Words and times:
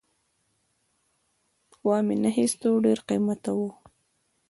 وامې 1.87 2.15
نه 2.23 2.29
خیسته 2.35 2.67
ډېر 2.85 2.99
قیمته 3.09 3.51
وو 3.57 3.69